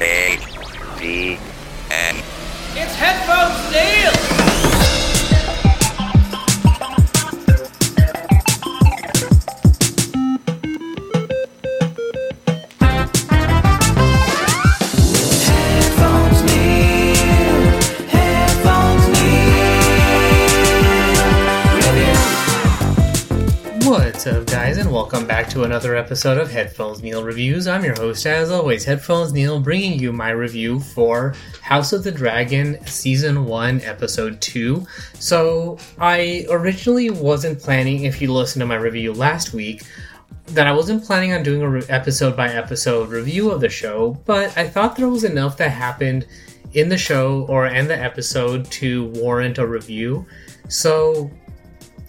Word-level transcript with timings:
A 0.00 0.38
D 0.98 1.38
N. 1.90 2.16
It's 2.74 2.94
Headphones 2.94 3.72
Neil! 3.72 4.31
Guys, 24.72 24.78
and 24.78 24.90
welcome 24.90 25.26
back 25.26 25.50
to 25.50 25.64
another 25.64 25.94
episode 25.94 26.38
of 26.38 26.50
Headphones 26.50 27.02
Neil 27.02 27.22
Reviews. 27.22 27.68
I'm 27.68 27.84
your 27.84 27.94
host, 27.94 28.24
as 28.24 28.50
always, 28.50 28.86
Headphones 28.86 29.30
Neil, 29.30 29.60
bringing 29.60 29.98
you 29.98 30.14
my 30.14 30.30
review 30.30 30.80
for 30.80 31.34
House 31.60 31.92
of 31.92 32.04
the 32.04 32.10
Dragon 32.10 32.78
Season 32.86 33.44
1, 33.44 33.82
Episode 33.82 34.40
2. 34.40 34.86
So, 35.18 35.76
I 35.98 36.46
originally 36.48 37.10
wasn't 37.10 37.60
planning, 37.60 38.04
if 38.04 38.22
you 38.22 38.32
listened 38.32 38.60
to 38.60 38.66
my 38.66 38.76
review 38.76 39.12
last 39.12 39.52
week, 39.52 39.82
that 40.46 40.66
I 40.66 40.72
wasn't 40.72 41.04
planning 41.04 41.34
on 41.34 41.42
doing 41.42 41.60
a 41.60 41.68
re- 41.68 41.82
episode 41.90 42.34
by 42.34 42.48
episode 42.48 43.10
review 43.10 43.50
of 43.50 43.60
the 43.60 43.68
show, 43.68 44.16
but 44.24 44.56
I 44.56 44.66
thought 44.66 44.96
there 44.96 45.08
was 45.10 45.24
enough 45.24 45.58
that 45.58 45.68
happened 45.68 46.26
in 46.72 46.88
the 46.88 46.96
show 46.96 47.44
or 47.50 47.66
in 47.66 47.88
the 47.88 47.98
episode 47.98 48.64
to 48.70 49.08
warrant 49.08 49.58
a 49.58 49.66
review. 49.66 50.24
So, 50.68 51.30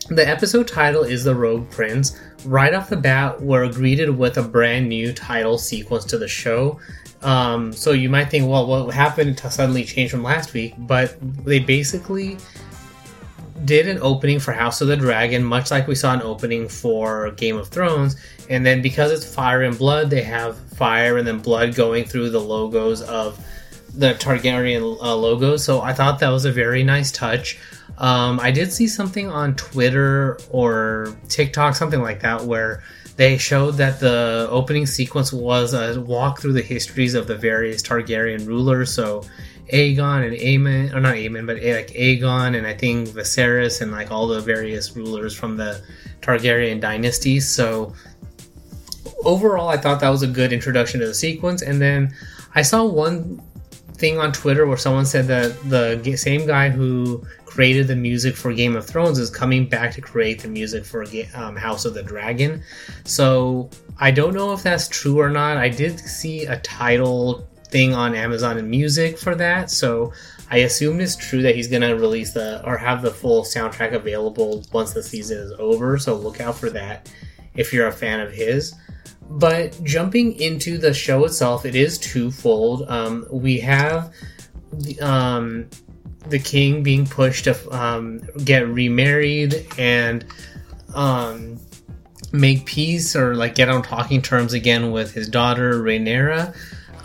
the 0.10 0.28
episode 0.28 0.68
title 0.68 1.04
is 1.04 1.24
The 1.24 1.36
Rogue 1.36 1.70
Prince. 1.70 2.20
Right 2.46 2.74
off 2.74 2.90
the 2.90 2.98
bat, 2.98 3.42
we're 3.42 3.72
greeted 3.72 4.10
with 4.10 4.38
a 4.38 4.44
brand 4.44 4.90
new 4.90 5.14
title 5.14 5.58
sequence 5.58 6.04
to 6.06 6.18
the 6.18 6.28
show. 6.28 6.80
Um, 7.22 7.72
so 7.72 7.92
you 7.92 8.10
might 8.10 8.30
think, 8.30 8.50
well, 8.50 8.68
what 8.68 8.94
happened 8.94 9.38
to 9.40 9.50
suddenly 9.50 9.86
change 9.86 10.12
from 10.12 10.24
last 10.24 10.54
week? 10.54 10.74
But 10.78 11.16
they 11.46 11.60
basically 11.60 12.38
did 13.64 13.88
an 13.88 14.00
opening 14.02 14.40
for 14.40 14.52
House 14.52 14.82
of 14.82 14.90
the 14.90 14.98
Dragon, 14.98 15.44
much 15.44 15.72
like 15.72 15.88
we 15.88 15.96
saw 15.96 16.14
an 16.14 16.22
opening 16.22 16.68
for 16.68 17.32
Game 17.32 17.56
of 17.56 17.70
Thrones. 17.70 18.18
And 18.50 18.66
then 18.66 18.82
because 18.82 19.12
it's 19.12 19.34
fire 19.34 19.62
and 19.62 19.78
blood, 19.78 20.10
they 20.10 20.24
have 20.24 20.58
fire 20.74 21.18
and 21.18 21.26
then 21.26 21.40
blood 21.40 21.76
going 21.76 22.04
through 22.04 22.32
the 22.32 22.42
logos 22.42 23.02
of 23.04 23.40
the 23.94 24.14
Targaryen 24.16 24.98
uh, 25.02 25.16
logos. 25.16 25.64
So 25.64 25.82
I 25.82 25.94
thought 25.94 26.20
that 26.20 26.30
was 26.30 26.46
a 26.46 26.52
very 26.52 26.84
nice 26.84 27.12
touch. 27.12 27.60
Um, 27.98 28.40
I 28.40 28.52
did 28.52 28.74
see 28.74 28.88
something 28.88 29.30
on 29.30 29.56
Twitter 29.56 30.40
or 30.50 31.16
TikTok, 31.30 31.76
something 31.76 32.02
like 32.02 32.22
that, 32.22 32.44
where 32.44 32.84
they 33.18 33.38
showed 33.38 33.72
that 33.76 34.00
the 34.00 34.48
opening 34.50 34.88
sequence 34.88 35.32
was 35.32 35.74
a 35.74 36.02
walk 36.02 36.40
through 36.40 36.54
the 36.54 36.62
histories 36.62 37.14
of 37.14 37.28
the 37.28 37.36
various 37.36 37.84
Targaryen 37.84 38.48
rulers. 38.48 38.92
So 38.92 39.24
Aegon 39.72 40.28
and 40.28 40.36
Aemon, 40.36 40.94
or 40.94 41.00
not 41.00 41.16
Aemon, 41.16 41.46
but 41.46 41.58
like 41.58 41.90
Aegon 41.90 42.58
and 42.58 42.66
I 42.66 42.74
think 42.74 43.10
Viserys 43.10 43.82
and 43.82 43.92
like 43.92 44.12
all 44.12 44.28
the 44.28 44.42
various 44.42 44.96
rulers 44.96 45.36
from 45.36 45.58
the 45.58 45.82
Targaryen 46.22 46.82
dynasty. 46.82 47.40
So 47.40 47.94
overall, 49.24 49.70
I 49.70 49.78
thought 49.78 50.00
that 50.02 50.10
was 50.10 50.24
a 50.24 50.28
good 50.28 50.52
introduction 50.52 51.00
to 51.02 51.08
the 51.08 51.14
sequence. 51.14 51.62
And 51.62 51.80
then 51.80 52.16
I 52.56 52.64
saw 52.64 52.84
one 52.86 53.42
thing 54.04 54.20
on 54.20 54.34
Twitter 54.34 54.66
where 54.66 54.76
someone 54.76 55.06
said 55.06 55.28
that 55.28 55.58
the 55.70 56.18
same 56.18 56.46
guy 56.46 56.68
who 56.68 57.26
created 57.46 57.88
the 57.88 57.96
music 57.96 58.36
for 58.36 58.52
Game 58.52 58.76
of 58.76 58.86
Thrones 58.86 59.18
is 59.18 59.30
coming 59.30 59.66
back 59.66 59.94
to 59.94 60.02
create 60.02 60.42
the 60.42 60.50
music 60.50 60.84
for 60.84 61.06
um, 61.36 61.56
House 61.56 61.86
of 61.86 61.94
the 61.94 62.04
Dragon. 62.04 62.62
So 63.06 63.70
I 64.02 64.12
don't 64.12 64.34
know 64.34 64.52
if 64.52 64.62
that's 64.62 64.90
true 64.90 65.22
or 65.22 65.30
not. 65.30 65.56
I 65.56 65.70
did 65.70 65.98
see 66.02 66.44
a 66.48 66.60
title 66.60 67.48
thing 67.70 67.94
on 67.94 68.14
Amazon 68.14 68.58
and 68.58 68.70
Music 68.70 69.18
for 69.18 69.36
that, 69.36 69.72
so 69.72 70.12
I 70.52 70.58
assume 70.58 71.00
it's 71.00 71.16
true 71.16 71.42
that 71.42 71.56
he's 71.56 71.70
gonna 71.70 71.96
release 71.96 72.34
the 72.34 72.62
or 72.66 72.76
have 72.76 73.04
the 73.04 73.12
full 73.12 73.44
soundtrack 73.44 73.94
available 73.94 74.66
once 74.74 74.92
the 74.92 75.02
season 75.02 75.38
is 75.38 75.54
over. 75.60 75.98
So 75.98 76.14
look 76.14 76.42
out 76.42 76.58
for 76.58 76.70
that 76.72 77.10
if 77.56 77.72
you're 77.72 77.88
a 77.88 77.94
fan 77.94 78.20
of 78.20 78.34
his. 78.34 78.76
But 79.30 79.84
jumping 79.84 80.40
into 80.40 80.78
the 80.78 80.94
show 80.94 81.26
itself, 81.26 81.66
it 81.66 81.76
is 81.76 81.98
twofold. 81.98 82.86
Um, 82.88 83.26
we 83.32 83.60
have 83.60 84.14
the, 84.72 85.00
um, 85.02 85.70
the 86.28 86.40
king 86.40 86.84
being 86.84 87.06
pushed 87.06 87.46
to 87.46 87.70
um, 87.72 88.20
get 88.44 88.68
remarried 88.68 89.66
and 89.78 90.26
um, 90.94 91.60
make 92.32 92.66
peace 92.66 93.16
or 93.16 93.36
like 93.36 93.56
get 93.56 93.70
on 93.70 93.82
talking 93.82 94.22
terms 94.22 94.54
again 94.54 94.92
with 94.92 95.14
his 95.14 95.30
daughter 95.30 95.82
Rhaenyra. 95.82 96.56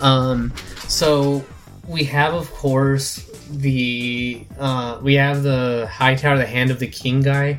Um, 0.00 0.52
so 0.86 1.44
we 1.86 2.04
have, 2.04 2.34
of 2.34 2.50
course, 2.52 3.24
the 3.50 4.44
uh, 4.58 4.98
we 5.02 5.14
have 5.14 5.42
the 5.42 5.88
Hightower, 5.90 6.36
the 6.36 6.46
Hand 6.46 6.70
of 6.70 6.78
the 6.78 6.86
King 6.86 7.22
guy, 7.22 7.58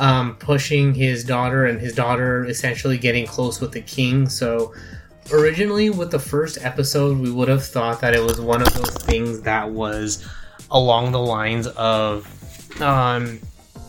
um, 0.00 0.34
pushing 0.36 0.94
his 0.94 1.22
daughter, 1.22 1.66
and 1.66 1.80
his 1.80 1.94
daughter 1.94 2.44
essentially 2.46 2.98
getting 2.98 3.26
close 3.26 3.60
with 3.60 3.72
the 3.72 3.82
king. 3.82 4.28
So 4.28 4.74
originally, 5.32 5.90
with 5.90 6.10
the 6.10 6.18
first 6.18 6.58
episode, 6.62 7.18
we 7.18 7.30
would 7.30 7.48
have 7.48 7.64
thought 7.64 8.00
that 8.00 8.14
it 8.14 8.22
was 8.22 8.40
one 8.40 8.62
of 8.62 8.72
those 8.74 8.96
things 9.04 9.42
that 9.42 9.70
was 9.70 10.26
along 10.70 11.12
the 11.12 11.20
lines 11.20 11.66
of 11.68 12.26
um, 12.80 13.40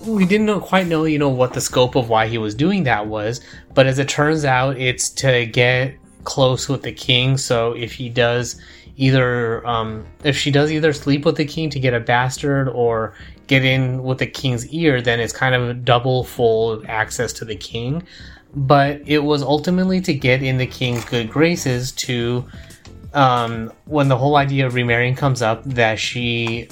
we 0.06 0.26
didn't 0.26 0.48
know, 0.48 0.60
quite 0.60 0.88
know, 0.88 1.06
you 1.06 1.20
know, 1.20 1.30
what 1.30 1.54
the 1.54 1.62
scope 1.62 1.96
of 1.96 2.10
why 2.10 2.28
he 2.28 2.38
was 2.38 2.56
doing 2.56 2.84
that 2.84 3.08
was. 3.08 3.42
But 3.74 3.88
as 3.88 4.00
it 4.00 4.10
turns 4.10 4.46
out, 4.46 4.78
it's 4.78 5.10
to 5.10 5.46
get 5.46 5.96
close 6.24 6.68
with 6.68 6.84
the 6.84 6.92
king. 6.92 7.38
So 7.38 7.74
if 7.74 7.94
he 7.94 8.10
does 8.10 8.60
either, 8.98 9.66
um, 9.66 10.06
if 10.24 10.38
she 10.38 10.52
does 10.52 10.72
either 10.72 10.94
sleep 10.94 11.26
with 11.26 11.36
the 11.38 11.46
king 11.46 11.70
to 11.70 11.80
get 11.80 11.94
a 11.94 12.00
bastard 12.00 12.70
or 12.70 13.14
get 13.48 13.66
in 13.66 14.04
with 14.04 14.20
the 14.20 14.28
king's 14.28 14.68
ear, 14.70 15.02
then 15.02 15.20
it's 15.20 15.34
kind 15.34 15.56
of 15.56 15.84
double 15.84 16.24
full 16.24 16.84
access 16.88 17.34
to 17.34 17.46
the 17.46 17.56
king. 17.56 18.04
But 18.54 19.02
it 19.06 19.20
was 19.20 19.42
ultimately 19.42 20.02
to 20.02 20.14
get 20.14 20.44
in 20.44 20.58
the 20.58 20.68
king's 20.68 21.06
good 21.06 21.30
graces 21.30 21.92
to, 21.94 22.46
um, 23.14 23.72
when 23.86 24.10
the 24.10 24.18
whole 24.18 24.36
idea 24.36 24.68
of 24.68 24.74
remarrying 24.74 25.16
comes 25.16 25.42
up, 25.42 25.64
that 25.64 26.00
she 26.00 26.68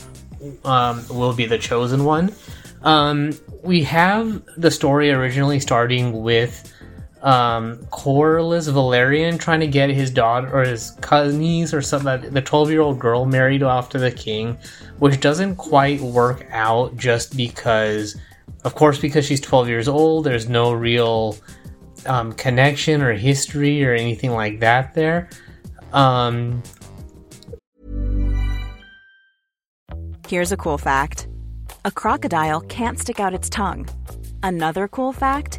um, 0.66 1.06
will 1.10 1.34
be 1.34 1.46
the 1.46 1.58
chosen 1.58 2.06
one. 2.06 2.34
Um, 2.84 3.38
we 3.64 3.84
have 3.84 4.42
the 4.58 4.72
story 4.72 5.12
originally 5.12 5.60
starting 5.60 6.22
with 6.22 6.74
um, 7.21 7.77
Corlys 7.92 8.71
Velaryon 8.71 9.39
trying 9.39 9.60
to 9.60 9.68
get 9.68 9.89
his 9.89 10.10
daughter 10.10 10.50
or 10.54 10.63
his 10.63 10.95
niece 11.33 11.74
or 11.74 11.81
something, 11.81 12.31
the 12.31 12.42
12 12.42 12.71
year 12.71 12.81
old 12.81 13.00
girl 13.00 13.25
married 13.25 13.63
off 13.63 13.89
to 13.89 14.00
the 14.00 14.12
king, 14.12 14.57
which 15.00 15.19
doesn't 15.19 15.56
quite 15.57 16.00
work 16.00 16.45
out 16.51 16.95
just 16.95 17.36
because, 17.36 18.16
of 18.63 18.75
course, 18.75 19.00
because 19.00 19.25
she's 19.25 19.42
12 19.42 19.68
years 19.68 19.88
old, 19.88 20.25
there's 20.25 20.48
no 20.48 20.71
real 20.71 21.36
um, 22.06 22.31
connection 22.33 23.01
or 23.01 23.13
history 23.13 23.83
or 23.83 23.94
anything 23.94 24.31
like 24.31 24.60
that 24.60 24.94
there. 24.94 25.30
Um, 25.92 26.63
Here's 30.27 30.51
a 30.51 30.57
cool 30.57 30.77
fact 30.77 31.27
a 31.86 31.92
crocodile 31.92 32.62
can't 32.62 33.00
stick 33.00 33.19
out 33.19 33.33
its 33.33 33.50
tongue. 33.50 33.89
Another 34.44 34.88
cool 34.88 35.12
fact 35.12 35.59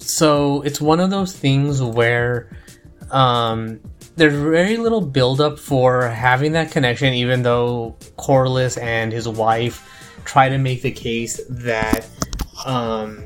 So 0.00 0.62
it's 0.62 0.80
one 0.80 0.98
of 1.00 1.10
those 1.10 1.36
things 1.36 1.82
where 1.82 2.50
um, 3.10 3.80
there's 4.16 4.34
very 4.34 4.76
little 4.76 5.00
buildup 5.00 5.58
for 5.58 6.08
having 6.08 6.52
that 6.52 6.70
connection, 6.72 7.14
even 7.14 7.42
though 7.42 7.96
Corlys 8.18 8.80
and 8.80 9.12
his 9.12 9.28
wife 9.28 9.86
try 10.24 10.48
to 10.48 10.58
make 10.58 10.82
the 10.82 10.90
case 10.90 11.40
that 11.48 12.06
um, 12.64 13.24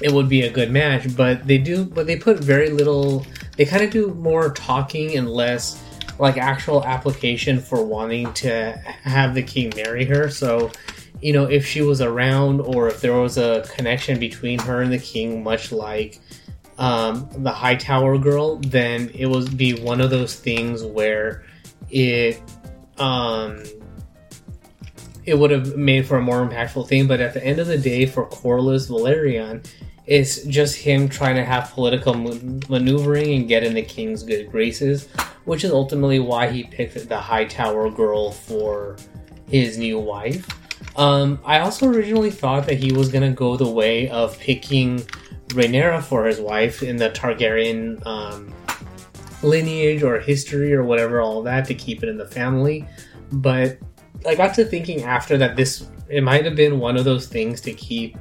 it 0.00 0.12
would 0.12 0.28
be 0.28 0.42
a 0.42 0.50
good 0.50 0.70
match. 0.70 1.14
But 1.16 1.46
they 1.46 1.58
do, 1.58 1.84
but 1.84 2.06
they 2.06 2.16
put 2.16 2.38
very 2.38 2.70
little. 2.70 3.26
They 3.56 3.64
kind 3.64 3.84
of 3.84 3.90
do 3.90 4.14
more 4.14 4.50
talking 4.50 5.16
and 5.16 5.28
less 5.30 5.82
like 6.18 6.36
actual 6.36 6.84
application 6.84 7.58
for 7.58 7.84
wanting 7.84 8.32
to 8.34 8.72
have 9.02 9.34
the 9.34 9.42
king 9.42 9.72
marry 9.76 10.04
her. 10.04 10.28
So 10.28 10.70
you 11.24 11.32
know, 11.32 11.46
if 11.46 11.66
she 11.66 11.80
was 11.80 12.02
around 12.02 12.60
or 12.60 12.86
if 12.86 13.00
there 13.00 13.14
was 13.14 13.38
a 13.38 13.64
connection 13.74 14.20
between 14.20 14.58
her 14.58 14.82
and 14.82 14.92
the 14.92 14.98
king, 14.98 15.42
much 15.42 15.72
like 15.72 16.20
um, 16.76 17.26
the 17.38 17.50
Hightower 17.50 18.18
girl, 18.18 18.56
then 18.56 19.10
it 19.14 19.24
would 19.24 19.56
be 19.56 19.72
one 19.72 20.02
of 20.02 20.10
those 20.10 20.38
things 20.38 20.84
where 20.84 21.46
it 21.88 22.42
um, 22.98 23.62
it 25.24 25.38
would 25.38 25.50
have 25.50 25.78
made 25.78 26.06
for 26.06 26.18
a 26.18 26.20
more 26.20 26.46
impactful 26.46 26.88
thing. 26.88 27.06
But 27.06 27.22
at 27.22 27.32
the 27.32 27.42
end 27.42 27.58
of 27.58 27.68
the 27.68 27.78
day, 27.78 28.04
for 28.04 28.26
Corlys 28.26 28.90
Velaryon, 28.90 29.66
it's 30.04 30.42
just 30.42 30.76
him 30.76 31.08
trying 31.08 31.36
to 31.36 31.44
have 31.46 31.70
political 31.70 32.12
maneuvering 32.12 33.32
and 33.32 33.48
get 33.48 33.64
in 33.64 33.72
the 33.72 33.80
king's 33.80 34.22
good 34.22 34.50
graces, 34.50 35.08
which 35.46 35.64
is 35.64 35.70
ultimately 35.70 36.18
why 36.18 36.50
he 36.50 36.64
picked 36.64 37.08
the 37.08 37.18
Hightower 37.18 37.90
girl 37.90 38.30
for 38.30 38.98
his 39.48 39.78
new 39.78 39.98
wife. 39.98 40.46
Um, 40.96 41.38
I 41.44 41.60
also 41.60 41.88
originally 41.88 42.30
thought 42.30 42.66
that 42.66 42.78
he 42.78 42.92
was 42.92 43.08
gonna 43.08 43.32
go 43.32 43.56
the 43.56 43.68
way 43.68 44.08
of 44.10 44.38
picking 44.38 45.00
Rhaenyra 45.48 46.02
for 46.02 46.24
his 46.26 46.40
wife 46.40 46.82
in 46.82 46.96
the 46.96 47.10
Targaryen 47.10 48.04
um, 48.06 48.52
lineage 49.42 50.02
or 50.02 50.18
history 50.18 50.72
or 50.72 50.84
whatever, 50.84 51.20
all 51.20 51.42
that 51.42 51.66
to 51.66 51.74
keep 51.74 52.02
it 52.02 52.08
in 52.08 52.16
the 52.16 52.26
family. 52.26 52.86
But 53.32 53.78
I 54.26 54.34
got 54.34 54.54
to 54.54 54.64
thinking 54.64 55.02
after 55.02 55.36
that 55.38 55.56
this 55.56 55.86
it 56.08 56.22
might 56.22 56.44
have 56.44 56.54
been 56.54 56.78
one 56.78 56.96
of 56.96 57.04
those 57.04 57.26
things 57.26 57.60
to 57.62 57.72
keep 57.72 58.16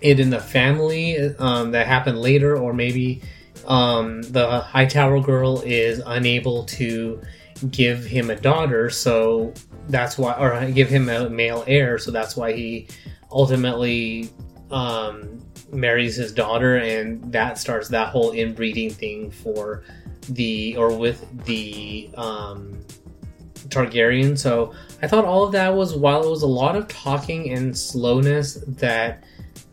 it 0.00 0.18
in 0.18 0.30
the 0.30 0.40
family 0.40 1.18
um, 1.38 1.70
that 1.72 1.86
happened 1.86 2.20
later, 2.20 2.56
or 2.56 2.72
maybe 2.72 3.22
um, 3.66 4.22
the 4.22 4.60
Hightower 4.60 5.20
girl 5.20 5.62
is 5.64 6.00
unable 6.04 6.64
to 6.64 7.20
give 7.70 8.04
him 8.04 8.30
a 8.30 8.36
daughter, 8.36 8.90
so 8.90 9.52
that's 9.88 10.18
why, 10.18 10.34
or 10.34 10.70
give 10.70 10.88
him 10.88 11.08
a 11.08 11.28
male 11.28 11.64
heir, 11.66 11.98
so 11.98 12.10
that's 12.10 12.36
why 12.36 12.52
he 12.52 12.88
ultimately 13.30 14.30
um, 14.70 15.38
marries 15.72 16.16
his 16.16 16.32
daughter, 16.32 16.76
and 16.76 17.32
that 17.32 17.58
starts 17.58 17.88
that 17.88 18.08
whole 18.08 18.32
inbreeding 18.32 18.90
thing 18.90 19.30
for 19.30 19.84
the 20.28 20.76
or 20.76 20.96
with 20.96 21.44
the 21.44 22.10
um, 22.16 22.78
Targaryen. 23.68 24.38
So 24.38 24.72
I 25.02 25.08
thought 25.08 25.24
all 25.24 25.44
of 25.44 25.52
that 25.52 25.74
was 25.74 25.94
while 25.94 26.22
it 26.24 26.30
was 26.30 26.42
a 26.42 26.46
lot 26.46 26.76
of 26.76 26.88
talking 26.88 27.50
and 27.50 27.76
slowness 27.76 28.54
that 28.66 29.24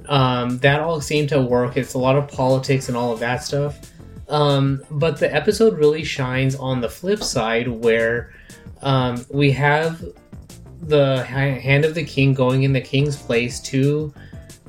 um, 0.08 0.58
that 0.60 0.80
all 0.80 1.02
seemed 1.02 1.30
to 1.30 1.42
work. 1.42 1.78
It's 1.78 1.94
a 1.94 2.00
lot 2.00 2.16
of 2.16 2.28
politics 2.28 2.88
and 2.88 2.98
all 2.98 3.12
of 3.12 3.20
that 3.20 3.44
stuff. 3.44 3.89
Um, 4.30 4.84
but 4.92 5.18
the 5.18 5.34
episode 5.34 5.78
really 5.78 6.04
shines 6.04 6.56
on 6.56 6.82
the 6.82 6.90
flip 6.90 7.24
side 7.24 7.68
where 7.68 8.34
um, 8.82 9.26
we 9.30 9.52
have 9.52 10.04
the 10.82 11.24
hand 11.24 11.84
of 11.84 11.96
the 11.96 12.04
king 12.04 12.34
going 12.34 12.64
in 12.64 12.72
the 12.72 12.82
king's 12.82 13.16
place 13.16 13.60
to 13.60 14.14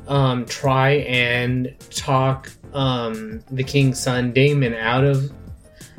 um, 0.08 0.44
try 0.46 0.90
and 1.06 1.74
talk 1.90 2.50
um, 2.72 3.42
the 3.50 3.62
king's 3.62 4.00
son 4.00 4.32
Daemon 4.32 4.74
out 4.74 5.04
of 5.04 5.30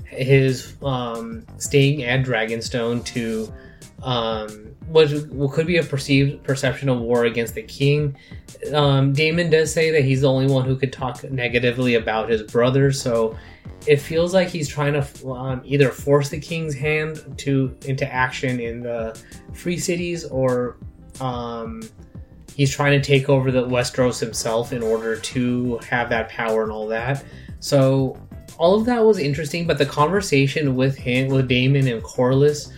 his 0.06 0.76
um, 0.82 1.46
staying 1.58 2.04
at 2.04 2.26
Dragonstone 2.26 3.06
to 3.06 3.52
um, 4.04 4.76
what, 4.88 5.10
what 5.30 5.52
could 5.52 5.68
be 5.68 5.78
a 5.78 5.84
perceived 5.84 6.44
perception 6.44 6.90
of 6.90 7.00
war 7.00 7.26
against 7.26 7.56
the 7.56 7.64
king. 7.64 8.16
Um, 8.74 9.14
Daemon 9.14 9.50
does 9.50 9.72
say 9.74 9.92
that 9.92 10.04
he's 10.04 10.22
the 10.22 10.30
only 10.30 10.52
one 10.52 10.66
who 10.66 10.76
could 10.76 10.92
talk 10.92 11.24
negatively 11.32 11.96
about 11.96 12.30
his 12.30 12.44
brother, 12.44 12.92
so 12.92 13.38
it 13.88 13.98
feels 13.98 14.34
like 14.34 14.50
he's 14.50 14.68
trying 14.68 14.94
to 14.94 15.32
um, 15.32 15.62
either 15.66 15.90
force 15.90 16.30
the 16.30 16.40
king's 16.40 16.76
hand 16.76 17.24
to 17.40 17.76
into 17.86 18.12
action 18.12 18.60
in 18.60 18.82
the 18.82 19.20
free 19.54 19.78
cities, 19.78 20.26
or 20.26 20.78
um, 21.20 21.82
he's 22.56 22.72
trying 22.72 23.00
to 23.00 23.06
take 23.06 23.30
over 23.30 23.52
the 23.52 23.64
Westeros 23.64 24.20
himself 24.20 24.74
in 24.74 24.84
order 24.84 25.16
to 25.16 25.78
have 25.90 26.10
that 26.10 26.30
power 26.30 26.64
and 26.64 26.72
all 26.72 26.88
that. 26.88 27.24
So 27.60 28.18
all 28.58 28.76
of 28.76 28.86
that 28.86 29.04
was 29.04 29.18
interesting, 29.18 29.66
but 29.66 29.78
the 29.78 29.86
conversation 29.86 30.76
with 30.76 30.96
him, 30.96 31.30
with 31.30 31.48
Daemon 31.48 31.88
and 31.88 32.04
Corlys 32.04 32.72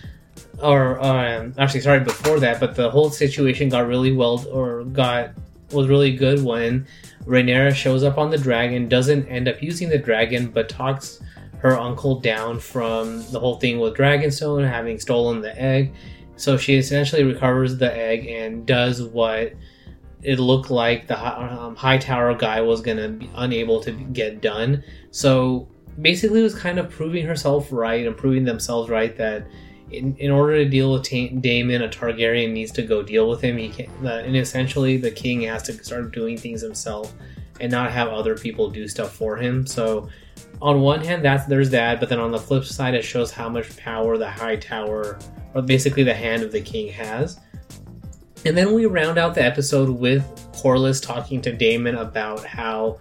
or 0.63 1.03
um, 1.03 1.53
actually 1.58 1.82
sorry 1.82 2.00
before 2.00 2.39
that 2.39 2.60
but 2.60 2.75
the 2.75 2.89
whole 2.89 3.10
situation 3.10 3.70
got 3.70 3.88
really 3.88 4.12
well 4.12 4.46
or 4.48 4.84
got 4.86 5.32
was 5.72 5.88
really 5.88 6.15
good 6.15 6.43
when 6.43 6.86
Rhaenyra 7.25 7.74
shows 7.74 8.03
up 8.03 8.17
on 8.17 8.29
the 8.29 8.38
dragon 8.38 8.88
doesn't 8.88 9.27
end 9.27 9.48
up 9.48 9.62
using 9.62 9.89
the 9.89 9.98
dragon 9.98 10.48
but 10.48 10.70
talks 10.70 11.22
her 11.63 11.79
uncle 11.79 12.20
down 12.20 12.60
from 12.60 13.24
the 13.32 13.39
whole 13.39 13.55
thing 13.55 13.79
with 13.79 13.96
Dragonstone 13.96 14.67
having 14.67 15.00
stolen 15.00 15.39
the 15.39 15.58
egg. 15.60 15.93
So 16.36 16.58
she 16.58 16.75
essentially 16.75 17.24
recovers 17.24 17.77
the 17.77 17.91
egg 17.96 18.27
and 18.27 18.65
does 18.65 19.01
what 19.01 19.53
it 20.22 20.39
looked 20.39 20.70
like 20.70 21.08
the 21.08 21.17
um, 21.17 21.77
Hightower 21.77 22.36
guy 22.36 22.60
was 22.60 22.82
gonna 22.82 23.08
be 23.08 23.29
unable 23.36 23.79
to 23.82 23.91
get 23.93 24.41
done. 24.41 24.84
So 25.12 25.70
basically 26.01 26.41
was 26.41 26.53
kind 26.53 26.79
of 26.79 26.89
proving 26.89 27.25
herself 27.25 27.70
right 27.72 28.05
and 28.05 28.17
proving 28.17 28.43
themselves 28.43 28.89
right 28.89 29.15
that 29.17 29.48
in, 29.91 30.15
in 30.17 30.31
order 30.31 30.63
to 30.63 30.69
deal 30.69 30.91
with 30.93 31.03
Ta- 31.03 31.35
Daemon, 31.39 31.81
a 31.81 31.87
Targaryen 31.87 32.51
needs 32.51 32.71
to 32.73 32.81
go 32.81 33.03
deal 33.03 33.29
with 33.29 33.41
him. 33.41 33.57
He 33.57 33.69
can, 33.69 33.89
and 34.05 34.35
essentially 34.35 34.97
the 34.97 35.11
king 35.11 35.41
has 35.41 35.63
to 35.63 35.83
start 35.83 36.11
doing 36.11 36.37
things 36.37 36.61
himself 36.61 37.13
and 37.59 37.71
not 37.71 37.91
have 37.91 38.09
other 38.09 38.35
people 38.35 38.69
do 38.69 38.87
stuff 38.87 39.15
for 39.15 39.37
him. 39.37 39.65
So, 39.65 40.09
on 40.61 40.81
one 40.81 41.03
hand, 41.03 41.23
that's 41.23 41.45
there's 41.45 41.69
that, 41.71 41.99
but 41.99 42.09
then 42.09 42.19
on 42.19 42.31
the 42.31 42.39
flip 42.39 42.63
side, 42.65 42.93
it 42.93 43.03
shows 43.03 43.31
how 43.31 43.49
much 43.49 43.75
power 43.77 44.17
the 44.17 44.29
Hightower, 44.29 45.19
or 45.53 45.61
basically 45.61 46.03
the 46.03 46.13
hand 46.13 46.41
of 46.41 46.51
the 46.51 46.61
king, 46.61 46.91
has. 46.91 47.39
And 48.45 48.57
then 48.57 48.73
we 48.73 48.85
round 48.85 49.17
out 49.17 49.35
the 49.35 49.43
episode 49.43 49.89
with 49.89 50.23
Corlys 50.53 51.01
talking 51.01 51.41
to 51.41 51.51
Daemon 51.51 51.95
about 51.95 52.45
how 52.45 52.99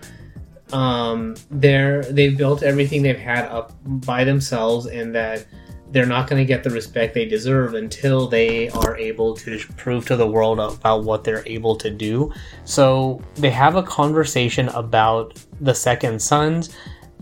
um, 0.72 1.36
they're 1.50 2.02
they've 2.04 2.36
built 2.36 2.62
everything 2.62 3.02
they've 3.02 3.18
had 3.18 3.46
up 3.46 3.72
by 3.84 4.24
themselves, 4.24 4.86
and 4.86 5.14
that 5.14 5.46
they're 5.92 6.06
not 6.06 6.26
going 6.26 6.40
to 6.40 6.46
get 6.46 6.64
the 6.64 6.70
respect 6.70 7.14
they 7.14 7.26
deserve 7.26 7.74
until 7.74 8.26
they 8.26 8.70
are 8.70 8.96
able 8.96 9.34
to 9.34 9.58
prove 9.76 10.06
to 10.06 10.16
the 10.16 10.26
world 10.26 10.58
about 10.58 11.04
what 11.04 11.22
they're 11.22 11.46
able 11.46 11.76
to 11.76 11.90
do. 11.90 12.32
So 12.64 13.22
they 13.34 13.50
have 13.50 13.76
a 13.76 13.82
conversation 13.82 14.68
about 14.70 15.38
the 15.60 15.74
second 15.74 16.20
sons 16.20 16.74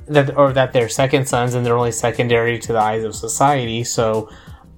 that 0.06 0.36
or 0.36 0.52
that 0.52 0.72
they're 0.72 0.88
second 0.88 1.26
sons 1.26 1.54
and 1.54 1.66
they're 1.66 1.76
only 1.76 1.92
secondary 1.92 2.58
to 2.60 2.72
the 2.72 2.78
eyes 2.78 3.04
of 3.04 3.14
society. 3.14 3.82
So 3.82 4.30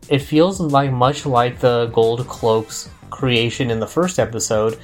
it 0.08 0.20
feels 0.20 0.58
like 0.58 0.90
much 0.90 1.26
like 1.26 1.60
the 1.60 1.86
gold 1.92 2.26
cloaks 2.26 2.88
creation 3.10 3.70
in 3.70 3.78
the 3.78 3.86
first 3.86 4.18
episode. 4.18 4.78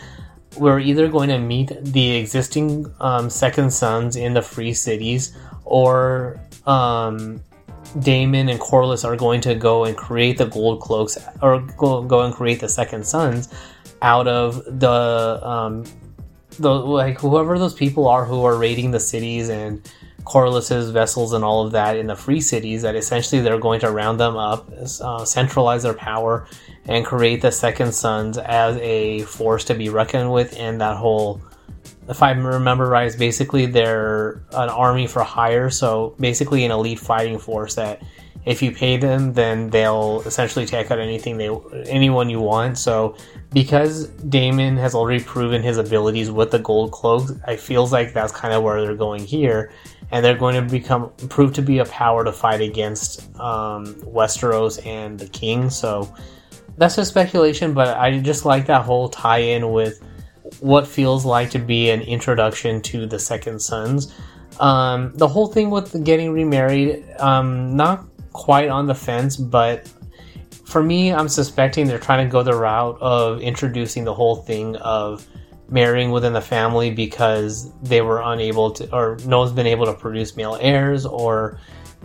We're 0.57 0.81
either 0.81 1.09
going 1.09 1.31
to 1.31 1.39
meet 1.39 1.73
the 1.83 2.17
existing 2.17 2.93
um, 3.01 3.31
second 3.31 3.71
sons 3.73 4.17
in 4.17 4.35
the 4.35 4.43
free 4.43 4.75
cities, 4.75 5.37
or 5.65 6.41
um, 6.67 7.41
Daemon 8.01 8.49
and 8.49 8.61
Corlys 8.61 9.05
are 9.05 9.17
going 9.17 9.41
to 9.43 9.55
go 9.55 9.85
and 9.85 9.97
create 9.97 10.39
the 10.39 10.47
gold 10.47 10.81
cloaks, 10.81 11.19
or 11.43 11.61
go, 11.77 12.03
go 12.03 12.23
and 12.23 12.35
create 12.35 12.61
the 12.61 12.69
second 12.69 13.07
sons 13.07 13.49
out 14.03 14.29
of 14.29 14.63
the 14.81 15.41
um, 15.43 15.85
the 16.59 16.71
like 16.71 17.21
whoever 17.21 17.59
those 17.59 17.75
people 17.75 18.09
are 18.09 18.25
who 18.25 18.45
are 18.45 18.57
raiding 18.57 18.91
the 18.91 19.01
cities 19.01 19.49
and 19.49 19.91
Corlys's 20.25 20.91
vessels 20.91 21.33
and 21.33 21.43
all 21.43 21.65
of 21.65 21.73
that 21.73 21.97
in 21.97 22.07
the 22.07 22.17
free 22.17 22.41
cities. 22.41 22.83
That 22.83 22.97
essentially 22.97 23.41
they're 23.41 23.59
going 23.59 23.81
to 23.81 23.91
round 23.91 24.21
them 24.21 24.37
up, 24.37 24.71
uh, 25.01 25.25
centralize 25.25 25.83
their 25.83 25.95
power, 25.95 26.47
and 26.87 27.05
create 27.05 27.41
the 27.41 27.53
second 27.53 27.93
sons 27.93 28.37
as 28.39 28.77
a 28.79 29.23
force 29.23 29.65
to 29.65 29.75
be 29.75 29.89
reckoned 29.89 30.33
with 30.33 30.57
in 30.57 30.79
that 30.79 30.97
whole 30.97 31.41
if 32.09 32.23
I 32.23 32.31
remember 32.33 32.87
right, 32.87 33.07
it's 33.07 33.17
basically 33.17 33.67
they're 33.67 34.43
an 34.53 34.69
army 34.69 35.07
for 35.07 35.23
hire. 35.23 35.71
So 35.71 36.15
basically, 36.19 36.65
an 36.65 36.71
elite 36.71 36.99
fighting 36.99 37.39
force 37.39 37.75
that 37.75 38.03
if 38.47 38.63
you 38.63 38.73
pay 38.73 38.97
them, 38.97 39.35
then 39.35 39.69
they'll 39.69 40.23
essentially 40.23 40.65
take 40.65 40.91
out 40.91 40.99
anything 40.99 41.37
they 41.37 41.51
anyone 41.87 42.31
you 42.31 42.41
want. 42.41 42.79
So 42.79 43.15
because 43.53 44.09
Daemon 44.09 44.79
has 44.79 44.95
already 44.95 45.23
proven 45.23 45.63
his 45.63 45.77
abilities 45.77 46.31
with 46.31 46.51
the 46.51 46.59
gold 46.59 46.93
cloak, 46.93 47.29
I 47.47 47.57
feels 47.57 47.93
like 47.93 48.15
that's 48.15 48.33
kind 48.33 48.55
of 48.55 48.63
where 48.63 48.81
they're 48.81 48.95
going 48.95 49.25
here, 49.25 49.71
and 50.11 50.25
they're 50.25 50.39
going 50.39 50.55
to 50.55 50.63
become 50.63 51.11
prove 51.29 51.53
to 51.55 51.63
be 51.63 51.79
a 51.79 51.85
power 51.85 52.25
to 52.25 52.33
fight 52.33 52.63
against 52.63 53.29
um, 53.39 53.95
Westeros 53.97 54.85
and 54.87 55.19
the 55.19 55.29
King. 55.29 55.69
So 55.69 56.15
that's 56.79 56.97
just 56.97 57.11
speculation, 57.11 57.75
but 57.75 57.99
I 57.99 58.19
just 58.21 58.47
like 58.47 58.65
that 58.67 58.83
whole 58.83 59.11
tie-in 59.11 59.73
with 59.73 60.01
what 60.61 60.87
feels 60.87 61.25
like 61.25 61.51
to 61.51 61.59
be 61.59 61.91
an 61.91 62.03
introduction 62.03 62.81
to 62.83 63.07
the 63.07 63.19
Second 63.19 63.61
Sons. 63.61 64.15
Um, 64.61 65.13
the 65.15 65.29
whole 65.29 65.47
thing 65.47 65.71
with 65.71 66.05
getting 66.05 66.33
remarried, 66.33 67.05
um, 67.19 67.77
not 67.77 68.07
quite 68.33 68.69
on 68.69 68.87
the 68.87 68.95
fence, 68.95 69.37
but 69.37 69.89
for 70.65 70.83
me, 70.83 71.13
I'm 71.13 71.29
suspecting 71.29 71.87
they're 71.87 71.99
trying 71.99 72.27
to 72.27 72.31
go 72.31 72.43
the 72.43 72.55
route 72.55 72.99
of 73.01 73.41
introducing 73.41 74.05
the 74.05 74.15
whole 74.15 74.37
thing 74.37 74.77
of 74.77 75.27
marrying 75.71 76.11
within 76.11 76.33
the 76.33 76.41
family 76.41 76.91
because 76.91 77.73
they 77.83 78.01
were 78.01 78.21
unable 78.23 78.71
to, 78.73 78.95
or 78.95 79.19
no 79.27 79.41
one's 79.41 79.53
been 79.53 79.67
able 79.67 79.87
to 79.87 79.95
produce 79.95 80.37
male 80.37 80.59
heirs, 80.61 81.07
or 81.07 81.61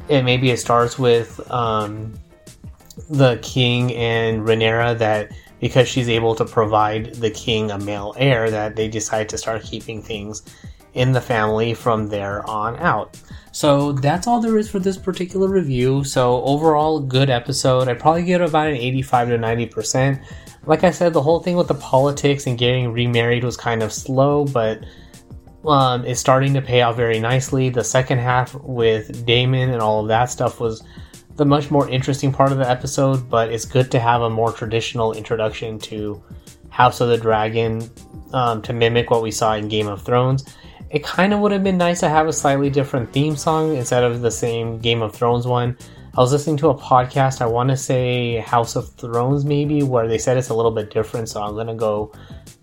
it 0.09 0.23
maybe 0.23 0.51
it 0.51 0.57
starts 0.57 0.99
with 0.99 1.39
um, 1.51 2.13
the 3.09 3.37
king 3.41 3.93
and 3.95 4.41
Rhaenyra 4.41 4.97
that 4.97 5.31
because 5.63 5.87
she's 5.87 6.09
able 6.09 6.35
to 6.35 6.43
provide 6.43 7.15
the 7.15 7.29
king 7.29 7.71
a 7.71 7.79
male 7.79 8.13
heir 8.17 8.51
that 8.51 8.75
they 8.75 8.89
decide 8.89 9.29
to 9.29 9.37
start 9.37 9.63
keeping 9.63 10.01
things 10.01 10.43
in 10.93 11.13
the 11.13 11.21
family 11.21 11.73
from 11.73 12.09
there 12.09 12.45
on 12.49 12.75
out. 12.79 13.17
So 13.53 13.93
that's 13.93 14.27
all 14.27 14.41
there 14.41 14.57
is 14.57 14.69
for 14.69 14.79
this 14.79 14.97
particular 14.97 15.47
review. 15.47 16.03
So 16.03 16.43
overall, 16.43 16.99
good 16.99 17.29
episode. 17.29 17.87
I 17.87 17.93
probably 17.93 18.23
give 18.23 18.41
about 18.41 18.67
an 18.67 18.75
85 18.75 19.29
to 19.29 19.37
90%. 19.37 20.25
Like 20.65 20.83
I 20.83 20.91
said, 20.91 21.13
the 21.13 21.21
whole 21.21 21.39
thing 21.39 21.55
with 21.55 21.69
the 21.69 21.75
politics 21.75 22.45
and 22.45 22.57
getting 22.57 22.91
remarried 22.91 23.45
was 23.45 23.55
kind 23.55 23.81
of 23.81 23.93
slow, 23.93 24.43
but 24.43 24.83
um, 25.65 26.03
it's 26.03 26.19
starting 26.19 26.53
to 26.55 26.61
pay 26.61 26.81
off 26.81 26.97
very 26.97 27.21
nicely. 27.21 27.69
The 27.69 27.85
second 27.85 28.17
half 28.17 28.53
with 28.53 29.25
Daemon 29.25 29.69
and 29.69 29.81
all 29.81 30.01
of 30.01 30.09
that 30.09 30.29
stuff 30.29 30.59
was 30.59 30.83
the 31.35 31.45
much 31.45 31.71
more 31.71 31.89
interesting 31.89 32.31
part 32.31 32.51
of 32.51 32.57
the 32.57 32.69
episode, 32.69 33.29
but 33.29 33.51
it's 33.51 33.65
good 33.65 33.89
to 33.91 33.99
have 33.99 34.21
a 34.21 34.29
more 34.29 34.51
traditional 34.51 35.13
introduction 35.13 35.79
to 35.79 36.21
House 36.69 37.01
of 37.01 37.09
the 37.09 37.17
Dragon 37.17 37.89
um, 38.33 38.61
to 38.63 38.73
mimic 38.73 39.09
what 39.09 39.21
we 39.21 39.31
saw 39.31 39.53
in 39.53 39.67
Game 39.67 39.87
of 39.87 40.01
Thrones. 40.03 40.45
It 40.89 41.03
kind 41.03 41.33
of 41.33 41.39
would 41.39 41.51
have 41.51 41.63
been 41.63 41.77
nice 41.77 42.01
to 42.01 42.09
have 42.09 42.27
a 42.27 42.33
slightly 42.33 42.69
different 42.69 43.11
theme 43.11 43.35
song 43.35 43.75
instead 43.75 44.03
of 44.03 44.21
the 44.21 44.29
same 44.29 44.77
Game 44.79 45.01
of 45.01 45.13
Thrones 45.15 45.47
one. 45.47 45.75
I 46.15 46.21
was 46.21 46.31
listening 46.31 46.57
to 46.57 46.69
a 46.69 46.75
podcast, 46.75 47.41
I 47.41 47.47
want 47.47 47.69
to 47.71 47.77
say 47.77 48.37
House 48.37 48.75
of 48.75 48.89
Thrones 48.93 49.45
maybe, 49.45 49.81
where 49.81 50.07
they 50.07 50.19
said 50.19 50.37
it's 50.37 50.49
a 50.49 50.53
little 50.53 50.71
bit 50.71 50.91
different, 50.91 51.29
so 51.29 51.41
I'm 51.41 51.55
going 51.55 51.65
to 51.65 51.73
go 51.73 52.11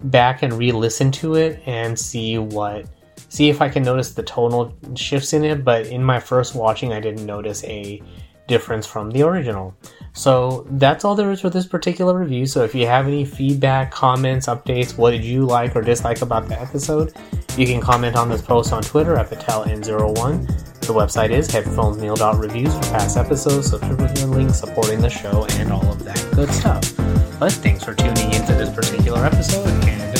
back 0.05 0.45
and 0.45 0.53
re 0.53 0.71
listen 0.71 1.11
to 1.13 1.35
it 1.35 1.61
and 1.67 1.99
see 1.99 2.39
what. 2.39 2.87
See 3.29 3.49
if 3.49 3.61
I 3.61 3.69
can 3.69 3.83
notice 3.83 4.15
the 4.15 4.23
tonal 4.25 4.77
shifts 4.97 5.33
in 5.33 5.45
it, 5.45 5.65
but 5.65 5.87
in 5.87 6.03
my 6.03 6.19
first 6.19 6.55
watching, 6.55 6.93
I 6.93 7.01
didn't 7.01 7.27
notice 7.27 7.65
a 7.65 8.03
difference 8.51 8.85
from 8.87 9.13
the 9.13 9.23
original. 9.23 9.75
So 10.13 10.67
that's 10.73 11.05
all 11.05 11.15
there 11.15 11.31
is 11.31 11.41
for 11.41 11.49
this 11.49 11.67
particular 11.67 12.19
review. 12.19 12.45
So 12.45 12.65
if 12.65 12.75
you 12.75 12.87
have 12.87 13.07
any 13.07 13.25
feedback, 13.25 13.93
comments, 13.93 14.47
updates, 14.49 14.99
what 14.99 15.13
did 15.13 15.25
you 15.25 15.47
like 15.47 15.77
or 15.77 15.83
dislike 15.83 16.21
about 16.21 16.49
the 16.49 16.61
episode, 16.61 17.15
you 17.57 17.65
can 17.65 17.81
comment 17.81 18.17
on 18.17 18.29
this 18.29 18.43
post 18.43 18.73
on 18.73 18.83
Twitter 18.83 19.17
at 19.17 19.31
PatelN01. 19.31 20.81
The 20.81 20.93
website 20.93 21.31
is 21.31 21.49
headphonesneil.reviews 21.49 22.75
for 22.75 22.83
past 22.93 23.17
episodes, 23.17 23.71
subscription 23.71 24.33
links 24.33 24.59
supporting 24.59 25.01
the 25.01 25.11
show, 25.11 25.47
and 25.53 25.73
all 25.73 25.87
of 25.89 26.05
that 26.05 26.27
good 26.35 26.51
stuff. 26.51 26.97
But 27.39 27.53
thanks 27.53 27.85
for 27.85 27.95
tuning 27.95 28.33
into 28.33 28.55
this 28.55 28.75
particular 28.75 29.25
episode, 29.25 29.69
and 29.85 30.20